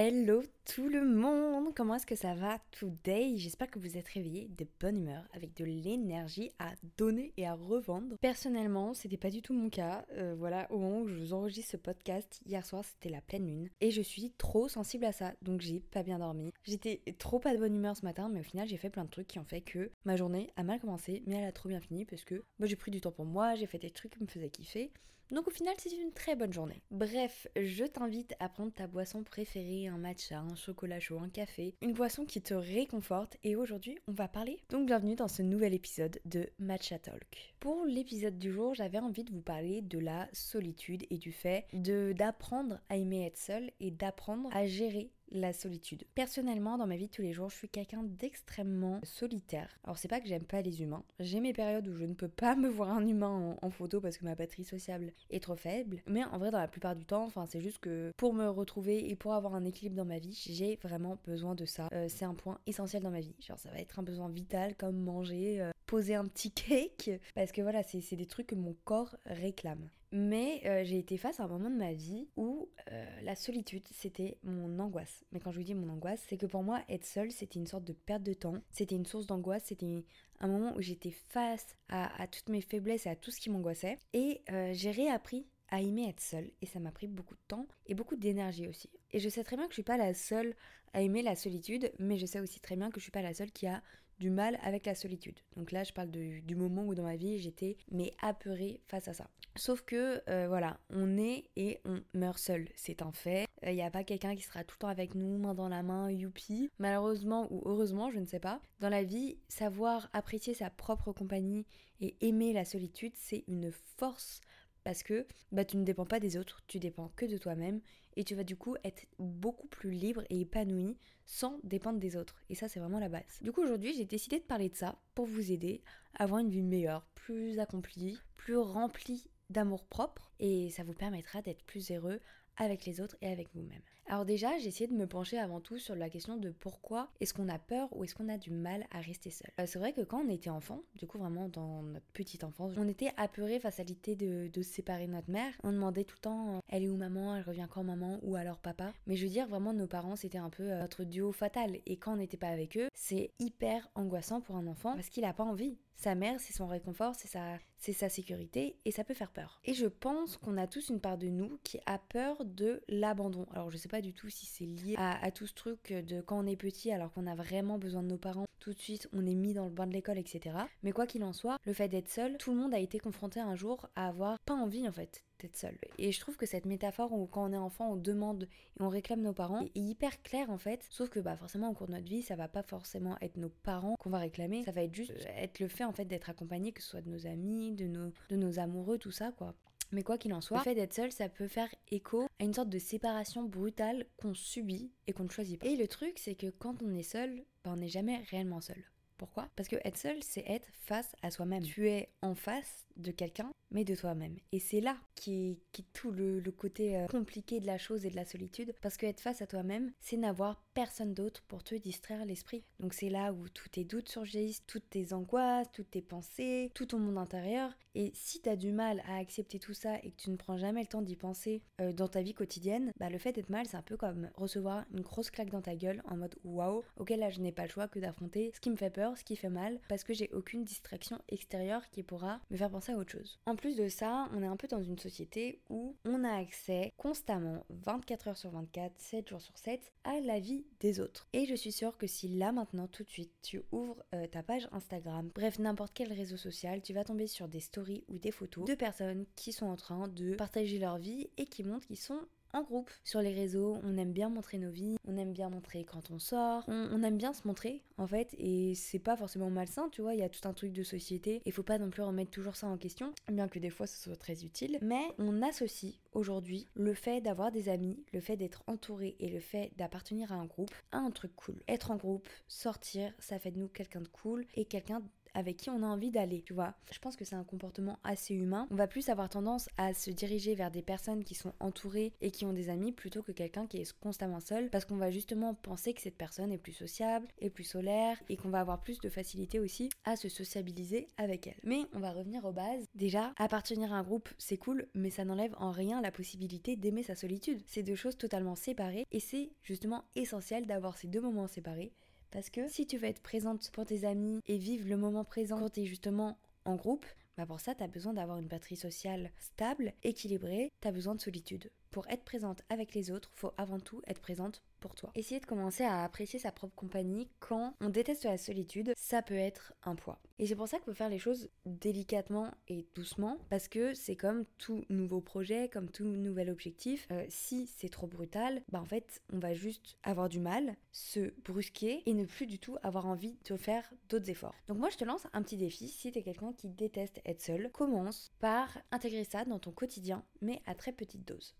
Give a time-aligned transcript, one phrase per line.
[0.00, 3.36] Hello tout le monde, comment est-ce que ça va today?
[3.36, 7.54] J'espère que vous êtes réveillés de bonne humeur, avec de l'énergie à donner et à
[7.54, 8.16] revendre.
[8.20, 10.06] Personnellement, c'était pas du tout mon cas.
[10.12, 13.48] Euh, voilà, au moment où je vous enregistre ce podcast, hier soir c'était la pleine
[13.48, 16.52] lune, et je suis trop sensible à ça, donc j'ai pas bien dormi.
[16.62, 19.10] J'étais trop pas de bonne humeur ce matin, mais au final j'ai fait plein de
[19.10, 21.80] trucs qui ont fait que ma journée a mal commencé, mais elle a trop bien
[21.80, 24.28] fini parce que j'ai pris du temps pour moi, j'ai fait des trucs qui me
[24.28, 24.92] faisaient kiffer.
[25.30, 26.82] Donc au final, c'est une très bonne journée.
[26.90, 31.74] Bref, je t'invite à prendre ta boisson préférée, un matcha, un chocolat chaud, un café,
[31.82, 34.58] une boisson qui te réconforte et aujourd'hui, on va parler.
[34.70, 37.54] Donc bienvenue dans ce nouvel épisode de Matcha Talk.
[37.60, 41.66] Pour l'épisode du jour, j'avais envie de vous parler de la solitude et du fait
[41.74, 46.04] de d'apprendre à aimer être seul et d'apprendre à gérer la solitude.
[46.14, 49.78] Personnellement, dans ma vie de tous les jours, je suis quelqu'un d'extrêmement solitaire.
[49.84, 52.28] Alors c'est pas que j'aime pas les humains, j'ai mes périodes où je ne peux
[52.28, 56.02] pas me voir un humain en, photo parce que ma batterie sociable est trop faible,
[56.06, 59.10] mais en vrai dans la plupart du temps, enfin c'est juste que pour me retrouver
[59.10, 61.88] et pour avoir un équilibre dans ma vie, j'ai vraiment besoin de ça.
[61.92, 63.34] Euh, c'est un point essentiel dans ma vie.
[63.46, 67.52] Genre ça va être un besoin vital comme manger, euh, poser un petit cake, parce
[67.52, 69.90] que voilà, c'est des trucs que mon corps réclame.
[70.10, 73.86] Mais euh, j'ai été face à un moment de ma vie où euh, la solitude,
[73.90, 75.24] c'était mon angoisse.
[75.32, 77.66] Mais quand je vous dis mon angoisse, c'est que pour moi, être seule, c'était une
[77.66, 78.56] sorte de perte de temps.
[78.70, 79.64] C'était une source d'angoisse.
[79.66, 80.04] C'était
[80.40, 83.98] un moment où j'étais face à, toutes mes faiblesses et à tout ce qui m'angoissait.
[84.14, 86.50] Et euh, j'ai réappris à aimer être seule.
[86.62, 88.88] Et ça m'a pris beaucoup de temps et beaucoup d'énergie aussi.
[89.10, 90.54] Et je sais très bien que je suis pas la seule
[90.94, 93.34] à aimer la solitude, mais je sais aussi très bien que je suis pas la
[93.34, 93.82] seule qui a
[94.18, 95.38] du mal avec la solitude.
[95.56, 99.14] Donc là, je parle du moment où dans ma vie j'étais mais apeurée face à
[99.14, 99.28] ça.
[99.56, 103.46] Sauf que euh, voilà, on est et on meurt seul, c'est un fait.
[103.62, 105.68] Il euh, n'y a pas quelqu'un qui sera tout le temps avec nous, main dans
[105.68, 106.70] la main, youpi.
[106.78, 108.60] Malheureusement ou heureusement, je ne sais pas.
[108.78, 111.66] Dans la vie, savoir apprécier sa propre compagnie
[112.00, 114.40] et aimer la solitude, c'est une force
[114.84, 117.80] parce que bah, tu ne dépends pas des autres, tu dépends que de toi-même
[118.18, 122.34] et tu vas du coup être beaucoup plus libre et épanoui sans dépendre des autres.
[122.50, 123.38] Et ça, c'est vraiment la base.
[123.42, 125.82] Du coup, aujourd'hui, j'ai décidé de parler de ça pour vous aider
[126.14, 131.42] à avoir une vie meilleure, plus accomplie, plus remplie d'amour propre et ça vous permettra
[131.42, 132.18] d'être plus heureux
[132.56, 133.82] avec les autres et avec vous-même.
[134.10, 137.34] Alors déjà, j'ai essayé de me pencher avant tout sur la question de pourquoi est-ce
[137.34, 139.50] qu'on a peur ou est-ce qu'on a du mal à rester seul.
[139.60, 142.72] Euh, c'est vrai que quand on était enfant, du coup vraiment dans notre petite enfance,
[142.78, 145.52] on était apeuré face à l'idée de, de séparer notre mère.
[145.62, 148.36] On demandait tout le temps euh, elle est où maman, elle revient quand maman ou
[148.36, 148.94] alors papa.
[149.06, 151.98] Mais je veux dire vraiment nos parents c'était un peu euh, notre duo fatal et
[151.98, 155.34] quand on n'était pas avec eux, c'est hyper angoissant pour un enfant parce qu'il a
[155.34, 155.76] pas envie.
[155.98, 159.60] Sa mère, c'est son réconfort, c'est sa, c'est sa sécurité et ça peut faire peur.
[159.64, 163.46] Et je pense qu'on a tous une part de nous qui a peur de l'abandon.
[163.52, 166.38] Alors je sais pas du tout si c'est lié à, tout ce truc de quand
[166.38, 169.26] on est petit alors qu'on a vraiment besoin de nos parents, tout de suite on
[169.26, 170.56] est mis dans le bain de l'école, etc.
[170.82, 173.40] Mais quoi qu'il en soit, le fait d'être seul, tout le monde a été confronté
[173.40, 175.78] un jour à avoir pas envie en fait d'être seul.
[175.98, 178.48] Et je trouve que cette métaphore où quand on est enfant, on demande
[178.78, 180.84] et on réclame nos parents est hyper claire en fait.
[180.90, 183.50] Sauf que bah forcément au cours de notre vie, ça va pas forcément être nos
[183.50, 184.64] parents qu'on va réclamer.
[184.64, 187.10] Ça va être juste être le fait en fait d'être accompagné, que ce soit de
[187.10, 189.54] nos amis, de nos, de nos amoureux, tout ça quoi.
[189.90, 192.54] Mais quoi qu'il en soit, le fait d'être seul, ça peut faire écho à une
[192.54, 195.66] sorte de séparation brutale qu'on subit et qu'on ne choisit pas.
[195.66, 198.82] Et le truc, c'est que quand on est seul, bah, on n'est jamais réellement seul.
[199.18, 199.48] Pourquoi?
[199.56, 201.64] Parce que être seul, c'est être face à soi-même.
[201.64, 204.36] Tu es en face de quelqu'un, mais de toi-même.
[204.52, 208.16] Et c'est là qui est, tout le, côté euh, compliqué de la chose et de
[208.16, 208.74] la solitude.
[208.80, 212.64] Parce que être face à toi-même, c'est n'avoir personne d'autre pour te distraire l'esprit.
[212.80, 216.86] Donc c'est là où tous tes doutes surgissent, toutes tes angoisses, toutes tes pensées, tout
[216.86, 217.72] ton monde intérieur.
[217.94, 220.56] Et si tu as du mal à accepter tout ça et que tu ne prends
[220.56, 223.66] jamais le temps d'y penser euh, dans ta vie quotidienne, bah le fait d'être mal,
[223.66, 227.20] c'est un peu comme recevoir une grosse claque dans ta gueule en mode waouh, auquel
[227.20, 229.36] là je n'ai pas le choix que d'affronter ce qui me fait peur, ce qui
[229.36, 233.12] fait mal, parce que j'ai aucune distraction extérieure qui pourra me faire penser à autre
[233.12, 233.38] chose.
[233.46, 236.92] En plus de ça, on est un peu dans une société où on a accès
[236.96, 241.28] constamment, 24 heures sur 24, 7 jours sur 7, à la vie des autres.
[241.32, 244.42] Et je suis sûre que si là maintenant tout de suite tu ouvres euh, ta
[244.42, 248.30] page Instagram, bref n'importe quel réseau social, tu vas tomber sur des stories ou des
[248.30, 251.98] photos de personnes qui sont en train de partager leur vie et qui montrent qu'ils
[251.98, 252.20] sont
[252.52, 252.90] en groupe.
[253.04, 256.18] Sur les réseaux, on aime bien montrer nos vies, on aime bien montrer quand on
[256.18, 260.14] sort, on, aime bien se montrer en fait, et c'est pas forcément malsain, tu vois,
[260.14, 262.56] il y a tout un truc de société, il faut pas non plus remettre toujours
[262.56, 266.66] ça en question, bien que des fois ce soit très utile, mais on associe aujourd'hui
[266.74, 270.46] le fait d'avoir des amis, le fait d'être entouré et le fait d'appartenir à un
[270.46, 271.62] groupe à un truc cool.
[271.68, 275.02] Être en groupe, sortir, ça fait de nous quelqu'un de cool et quelqu'un
[275.38, 276.74] avec qui on a envie d'aller, tu vois.
[276.90, 278.66] Je pense que c'est un comportement assez humain.
[278.72, 282.32] On va plus avoir tendance à se diriger vers des personnes qui sont entourées et
[282.32, 285.54] qui ont des amis plutôt que quelqu'un qui est constamment seul parce qu'on va justement
[285.54, 288.98] penser que cette personne est plus sociable, est plus solaire et qu'on va avoir plus
[288.98, 291.60] de facilité aussi à se sociabiliser avec elle.
[291.62, 292.84] Mais on va revenir aux bases.
[292.96, 297.04] Déjà, appartenir à un groupe, c'est cool, mais ça n'enlève en rien la possibilité d'aimer
[297.04, 297.62] sa solitude.
[297.68, 301.92] C'est deux choses totalement séparées et c'est justement essentiel d'avoir ces deux moments séparés
[302.30, 305.58] parce que si tu veux être présente pour tes amis et vivre le moment présent
[305.58, 308.76] quand tu es justement en groupe, bah pour ça, tu as besoin d'avoir une batterie
[308.76, 311.70] sociale stable, équilibrée, tu as besoin de solitude.
[311.90, 315.10] Pour être présente avec les autres, faut avant tout être présente pour toi.
[315.14, 319.34] Essayer de commencer à apprécier sa propre compagnie quand on déteste la solitude, ça peut
[319.34, 320.20] être un poids.
[320.38, 324.14] Et c'est pour ça qu'il faut faire les choses délicatement et doucement, parce que c'est
[324.14, 327.08] comme tout nouveau projet, comme tout nouvel objectif.
[327.10, 331.32] Euh, si c'est trop brutal, bah en fait, on va juste avoir du mal, se
[331.44, 334.54] brusquer et ne plus du tout avoir envie de faire d'autres efforts.
[334.68, 335.88] Donc moi, je te lance un petit défi.
[335.88, 340.62] Si t'es quelqu'un qui déteste être seul, commence par intégrer ça dans ton quotidien, mais
[340.66, 341.56] à très petite dose.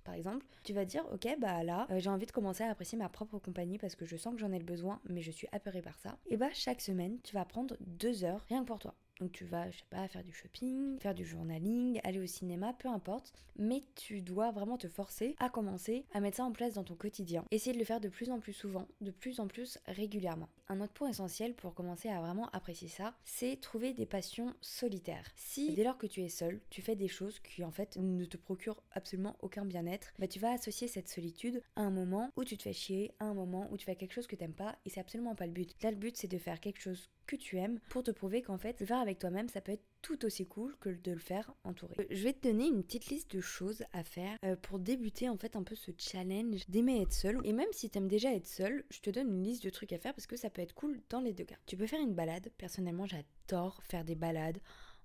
[0.64, 3.38] Tu vas dire, ok, bah là, euh, j'ai envie de commencer à apprécier ma propre
[3.38, 5.98] compagnie parce que je sens que j'en ai le besoin, mais je suis apeurée par
[5.98, 6.18] ça.
[6.26, 8.94] Et bah chaque semaine, tu vas prendre deux heures rien que pour toi.
[9.20, 12.72] Donc tu vas, je sais pas, faire du shopping, faire du journaling, aller au cinéma,
[12.78, 13.32] peu importe.
[13.56, 16.94] Mais tu dois vraiment te forcer à commencer à mettre ça en place dans ton
[16.94, 17.44] quotidien.
[17.50, 20.48] Essayer de le faire de plus en plus souvent, de plus en plus régulièrement.
[20.68, 25.26] Un autre point essentiel pour commencer à vraiment apprécier ça, c'est trouver des passions solitaires.
[25.34, 28.24] Si dès lors que tu es seul, tu fais des choses qui en fait ne
[28.24, 32.44] te procurent absolument aucun bien-être, bah tu vas associer cette solitude à un moment où
[32.44, 34.76] tu te fais chier, à un moment où tu fais quelque chose que t'aimes pas
[34.84, 35.74] et c'est absolument pas le but.
[35.82, 38.58] Là le but c'est de faire quelque chose que tu aimes pour te prouver qu'en
[38.58, 41.94] fait, faire toi-même, ça peut être tout aussi cool que de le faire entouré.
[41.98, 45.28] Euh, je vais te donner une petite liste de choses à faire euh, pour débuter
[45.28, 47.40] en fait un peu ce challenge d'aimer être seul.
[47.44, 49.98] Et même si t'aimes déjà être seul, je te donne une liste de trucs à
[49.98, 51.56] faire parce que ça peut être cool dans les deux cas.
[51.66, 52.50] Tu peux faire une balade.
[52.58, 54.58] Personnellement, j'adore faire des balades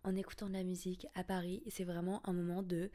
[0.04, 1.64] en écoutant de la musique à Paris.
[1.70, 2.92] C'est vraiment un moment de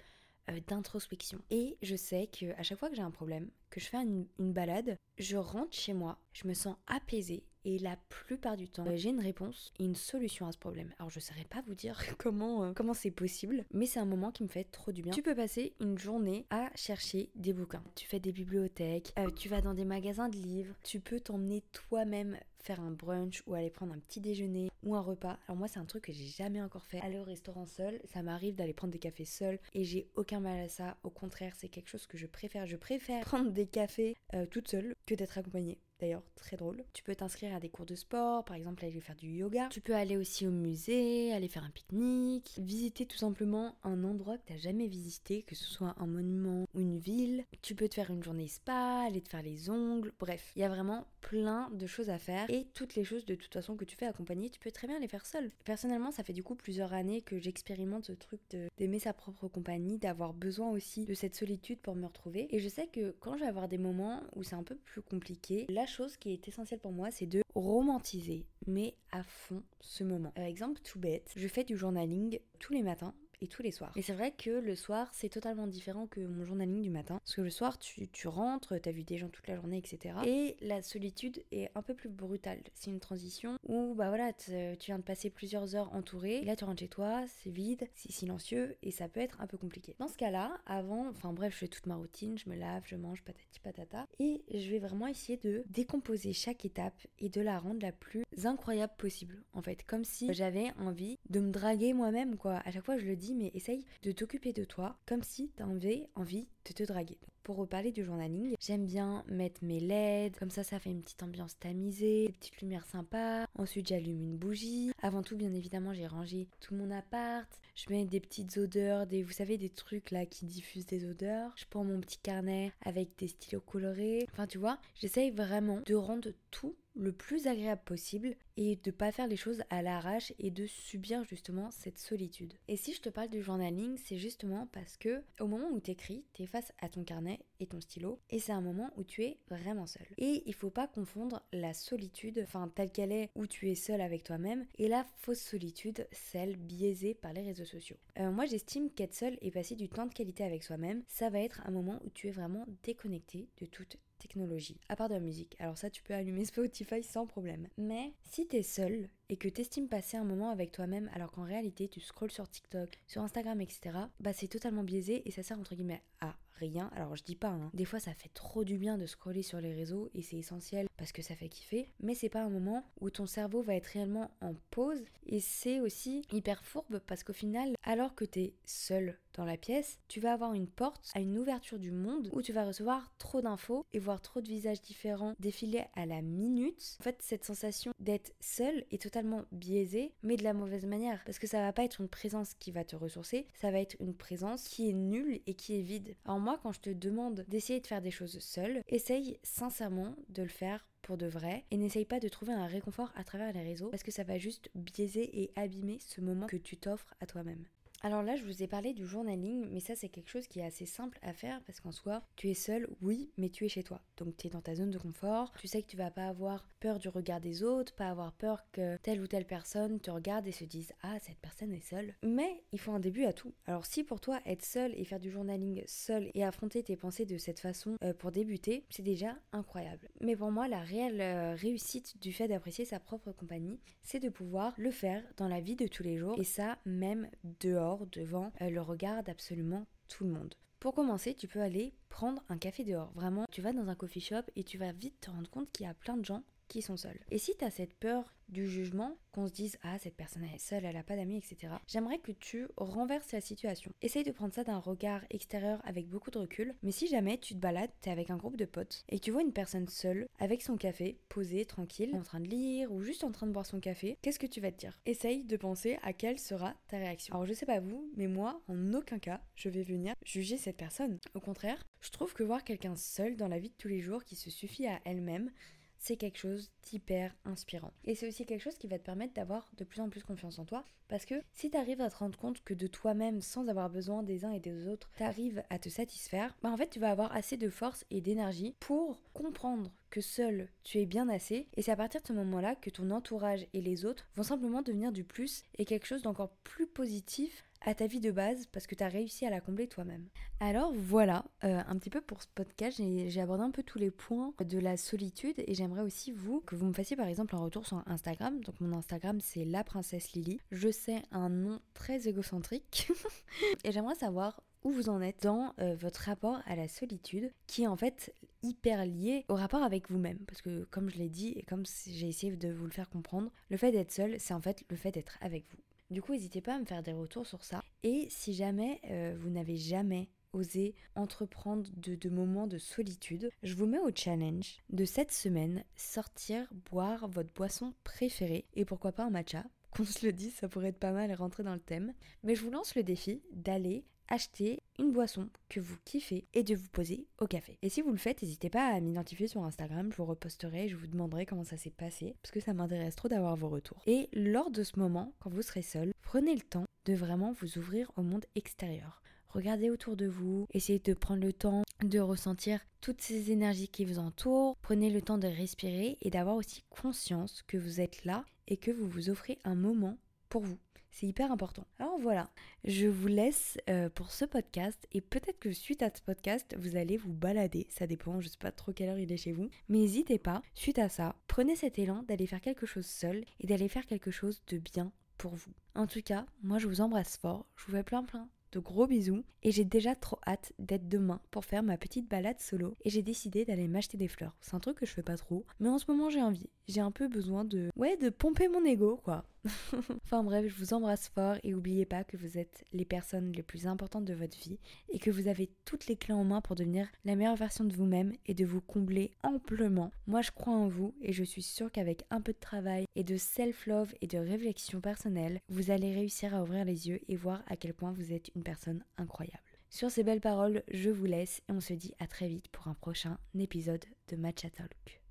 [0.50, 1.40] euh, d'introspection.
[1.50, 4.26] Et je sais que à chaque fois que j'ai un problème, que je fais une,
[4.38, 8.86] une balade, je rentre chez moi, je me sens apaisée et la plupart du temps,
[8.94, 10.90] j'ai une réponse et une solution à ce problème.
[10.98, 14.06] Alors je ne saurais pas vous dire comment euh, comment c'est possible, mais c'est un
[14.06, 15.12] moment qui me fait trop du bien.
[15.12, 17.84] Tu peux passer une journée à chercher des bouquins.
[17.94, 21.62] Tu fais des bibliothèques, euh, tu vas dans des magasins de livres, tu peux t'emmener
[21.72, 25.38] toi-même faire un brunch ou aller prendre un petit déjeuner ou un repas.
[25.46, 27.00] Alors moi c'est un truc que j'ai jamais encore fait.
[27.02, 30.58] Aller au restaurant seul, ça m'arrive d'aller prendre des cafés seul et j'ai aucun mal
[30.60, 30.96] à ça.
[31.02, 32.66] Au contraire, c'est quelque chose que je préfère.
[32.66, 36.84] Je préfère prendre des cafés euh, toute seule que d'être accompagnée d'ailleurs très drôle.
[36.92, 39.68] Tu peux t'inscrire à des cours de sport, par exemple aller faire du yoga.
[39.70, 44.38] Tu peux aller aussi au musée, aller faire un pique-nique, visiter tout simplement un endroit
[44.38, 47.44] que tu n'as jamais visité, que ce soit un monument ou une ville.
[47.62, 50.64] Tu peux te faire une journée spa, aller te faire les ongles, bref, il y
[50.64, 53.84] a vraiment plein de choses à faire et toutes les choses de toute façon que
[53.84, 55.50] tu fais accompagner, tu peux très bien les faire seul.
[55.64, 58.40] Personnellement, ça fait du coup plusieurs années que j'expérimente ce truc
[58.76, 62.68] d'aimer sa propre compagnie, d'avoir besoin aussi de cette solitude pour me retrouver et je
[62.68, 65.86] sais que quand je vais avoir des moments où c'est un peu plus compliqué, là
[65.88, 70.30] chose qui est essentielle pour moi, c'est de romantiser, mais à fond, ce moment.
[70.30, 73.92] Par exemple, tout bête, je fais du journaling tous les matins et tous les soirs.
[73.96, 77.18] Et c'est vrai que le soir, c'est totalement différent que mon journaling du matin.
[77.24, 80.14] Parce que le soir, tu, tu rentres, t'as vu des gens toute la journée, etc.
[80.24, 82.60] Et la solitude est un peu plus brutale.
[82.74, 84.52] C'est une transition où, bah voilà, tu
[84.86, 86.44] viens de passer plusieurs heures entouré.
[86.44, 89.56] Là, tu rentres chez toi, c'est vide, c'est silencieux et ça peut être un peu
[89.56, 89.94] compliqué.
[89.98, 92.96] Dans ce cas-là, avant, enfin bref, je fais toute ma routine, je me lave, je
[92.96, 94.06] mange, patati patata.
[94.18, 98.24] Et je vais vraiment essayer de décomposer chaque étape et de la rendre la plus
[98.44, 99.42] incroyable possible.
[99.52, 102.62] En fait, comme si j'avais envie de me draguer moi-même, quoi.
[102.64, 106.08] À chaque fois, je le dis mais essaye de t'occuper de toi comme si t'avais
[106.14, 107.18] envie te draguer.
[107.42, 111.22] Pour reparler du journaling, j'aime bien mettre mes LED, comme ça ça fait une petite
[111.22, 113.46] ambiance tamisée, des petites lumières sympas.
[113.54, 114.92] Ensuite j'allume une bougie.
[115.00, 117.48] Avant tout bien évidemment j'ai rangé tout mon appart.
[117.74, 121.52] Je mets des petites odeurs, des vous savez des trucs là qui diffusent des odeurs.
[121.56, 124.26] Je prends mon petit carnet avec des stylos colorés.
[124.32, 129.12] Enfin tu vois, j'essaye vraiment de rendre tout le plus agréable possible et de pas
[129.12, 132.54] faire les choses à l'arrache et de subir justement cette solitude.
[132.66, 135.92] Et si je te parle du journaling, c'est justement parce que au moment où tu
[135.92, 136.46] écris, tu es
[136.80, 140.06] à ton carnet et ton stylo et c'est un moment où tu es vraiment seul.
[140.18, 144.00] Et il faut pas confondre la solitude, enfin telle qu'elle est où tu es seul
[144.00, 147.96] avec toi-même et la fausse solitude, celle biaisée par les réseaux sociaux.
[148.18, 151.40] Euh, moi j'estime qu'être seul et passer du temps de qualité avec soi-même, ça va
[151.40, 155.20] être un moment où tu es vraiment déconnecté de toute technologie, à part de la
[155.20, 155.56] musique.
[155.58, 157.68] Alors ça, tu peux allumer Spotify sans problème.
[157.78, 161.88] Mais si t'es seul et que t'estimes passer un moment avec toi-même alors qu'en réalité
[161.88, 165.74] tu scrolles sur TikTok, sur Instagram, etc., bah c'est totalement biaisé et ça sert entre
[165.74, 166.90] guillemets à rien.
[166.94, 167.70] Alors je dis pas, hein.
[167.74, 170.86] des fois ça fait trop du bien de scroller sur les réseaux et c'est essentiel
[170.96, 173.86] parce que ça fait kiffer, mais c'est pas un moment où ton cerveau va être
[173.86, 179.18] réellement en pause et c'est aussi hyper fourbe parce qu'au final, alors que t'es seul
[179.38, 182.52] dans la pièce, tu vas avoir une porte à une ouverture du monde où tu
[182.52, 186.96] vas recevoir trop d'infos et voir trop de visages différents défiler à la minute.
[187.00, 191.38] En fait, cette sensation d'être seul est totalement biaisée, mais de la mauvaise manière parce
[191.38, 194.14] que ça va pas être une présence qui va te ressourcer, ça va être une
[194.14, 196.16] présence qui est nulle et qui est vide.
[196.24, 200.42] Alors moi, quand je te demande d'essayer de faire des choses seul, essaye sincèrement de
[200.42, 203.62] le faire pour de vrai et n'essaye pas de trouver un réconfort à travers les
[203.62, 207.26] réseaux parce que ça va juste biaiser et abîmer ce moment que tu t'offres à
[207.26, 207.64] toi-même.
[208.02, 210.64] Alors là, je vous ai parlé du journaling, mais ça c'est quelque chose qui est
[210.64, 213.82] assez simple à faire parce qu'en soi, tu es seul, oui, mais tu es chez
[213.82, 214.00] toi.
[214.16, 216.68] Donc tu es dans ta zone de confort, tu sais que tu vas pas avoir
[216.78, 220.46] peur du regard des autres, pas avoir peur que telle ou telle personne te regarde
[220.46, 223.52] et se dise "Ah, cette personne est seule." Mais il faut un début à tout.
[223.66, 227.26] Alors si pour toi être seul et faire du journaling seul et affronter tes pensées
[227.26, 230.08] de cette façon euh, pour débuter, c'est déjà incroyable.
[230.20, 234.28] Mais pour moi, la réelle euh, réussite du fait d'apprécier sa propre compagnie, c'est de
[234.28, 237.28] pouvoir le faire dans la vie de tous les jours et ça même
[237.60, 240.54] dehors devant euh, le regard d'absolument tout le monde.
[240.80, 243.10] Pour commencer, tu peux aller prendre un café dehors.
[243.14, 245.86] Vraiment, tu vas dans un coffee shop et tu vas vite te rendre compte qu'il
[245.86, 247.20] y a plein de gens qui sont seuls.
[247.30, 250.58] Et si tu as cette peur du jugement, qu'on se dise ah cette personne est
[250.58, 251.74] seule, elle a pas d'amis, etc.
[251.86, 253.92] J'aimerais que tu renverses la situation.
[254.00, 256.74] Essaye de prendre ça d'un regard extérieur avec beaucoup de recul.
[256.82, 259.42] Mais si jamais tu te balades, t'es avec un groupe de potes et tu vois
[259.42, 263.32] une personne seule avec son café, posée, tranquille, en train de lire ou juste en
[263.32, 264.98] train de boire son café, qu'est-ce que tu vas te dire?
[265.06, 267.34] Essaye de penser à quelle sera ta réaction.
[267.34, 270.76] Alors je sais pas vous, mais moi, en aucun cas, je vais venir juger cette
[270.76, 271.18] personne.
[271.34, 274.24] Au contraire, je trouve que voir quelqu'un seul dans la vie de tous les jours
[274.24, 275.50] qui se suffit à elle-même,
[275.98, 277.92] c'est quelque chose d'hyper inspirant.
[278.04, 280.58] Et c'est aussi quelque chose qui va te permettre d'avoir de plus en plus confiance
[280.58, 280.84] en toi.
[281.08, 284.22] Parce que si tu arrives à te rendre compte que de toi-même, sans avoir besoin
[284.22, 287.10] des uns et des autres, tu arrives à te satisfaire, bah en fait tu vas
[287.10, 291.66] avoir assez de force et d'énergie pour comprendre que seul tu es bien assez.
[291.76, 294.82] Et c'est à partir de ce moment-là que ton entourage et les autres vont simplement
[294.82, 298.86] devenir du plus et quelque chose d'encore plus positif à ta vie de base parce
[298.86, 300.26] que tu as réussi à la combler toi-même.
[300.60, 304.10] Alors voilà, euh, un petit peu pour ce podcast, j'ai abordé un peu tous les
[304.10, 307.60] points de la solitude et j'aimerais aussi vous que vous me fassiez par exemple un
[307.60, 308.60] retour sur Instagram.
[308.64, 310.60] Donc mon Instagram c'est la princesse Lily.
[310.70, 313.10] Je sais un nom très égocentrique
[313.84, 317.82] et j'aimerais savoir où vous en êtes dans euh, votre rapport à la solitude qui
[317.82, 318.32] est en fait
[318.62, 322.28] hyper lié au rapport avec vous-même parce que comme je l'ai dit et comme j'ai
[322.28, 325.10] essayé de vous le faire comprendre, le fait d'être seul c'est en fait le fait
[325.10, 325.78] d'être avec vous.
[326.10, 327.82] Du coup, n'hésitez pas à me faire des retours sur ça.
[328.02, 333.86] Et si jamais euh, vous n'avez jamais osé entreprendre de, moments de solitude, je vous
[333.86, 339.30] mets au challenge de cette semaine sortir boire votre boisson préférée et pourquoi pas un
[339.30, 339.64] matcha?
[339.90, 342.14] Qu'on se le dise, ça pourrait être pas mal et rentrer dans le thème.
[342.42, 346.74] Mais je vous lance le défi d'aller acheter une boisson que vous kiffez et de
[346.74, 347.78] vous poser au café.
[347.82, 350.96] Et si vous le faites, n'hésitez pas à m'identifier sur Instagram, je vous reposterai je
[350.96, 354.02] vous demanderai comment ça s'est passé, parce que ça m'intéresse trop d'avoir vos retours.
[354.06, 357.78] Et lors de ce moment, quand vous serez seul, prenez le temps de vraiment vous
[357.78, 359.22] ouvrir au monde extérieur.
[359.48, 364.04] Regardez autour de vous, essayez de prendre le temps de ressentir toutes ces énergies qui
[364.04, 368.44] vous entourent, prenez le temps de respirer et d'avoir aussi conscience que vous êtes là
[368.66, 370.18] et que vous vous offrez un moment
[370.48, 370.78] pour vous.
[371.10, 371.86] C'est hyper important.
[371.98, 372.50] Alors voilà,
[372.84, 376.96] je vous laisse euh, pour ce podcast et peut-être que suite à ce podcast, vous
[376.96, 377.86] allez vous balader.
[377.90, 379.68] Ça dépend, je sais pas trop quelle heure il est chez vous.
[379.88, 383.66] Mais n'hésitez pas, suite à ça, prenez cet élan d'aller faire quelque chose seul et
[383.66, 385.72] d'aller faire quelque chose de bien pour vous.
[385.94, 389.06] En tout cas, moi je vous embrasse fort, je vous fais plein plein de gros
[389.06, 393.10] bisous et j'ai déjà trop hâte d'être demain pour faire ma petite balade solo et
[393.10, 394.54] j'ai décidé d'aller m'acheter des fleurs.
[394.60, 396.68] C'est un truc que je fais pas trop, mais en ce moment j'ai envie.
[396.86, 399.44] J'ai un peu besoin de ouais, de pomper mon ego quoi.
[400.24, 403.62] enfin bref, je vous embrasse fort et n'oubliez pas que vous êtes les personnes les
[403.62, 404.78] plus importantes de votre vie
[405.10, 407.94] et que vous avez toutes les clés en main pour devenir la meilleure version de
[407.94, 410.10] vous-même et de vous combler amplement.
[410.26, 413.24] Moi je crois en vous et je suis sûre qu'avec un peu de travail et
[413.24, 417.62] de self-love et de réflexion personnelle, vous allez réussir à ouvrir les yeux et voir
[417.66, 419.62] à quel point vous êtes une personne incroyable.
[419.90, 422.88] Sur ces belles paroles, je vous laisse et on se dit à très vite pour
[422.88, 425.27] un prochain épisode de Matcha Talk.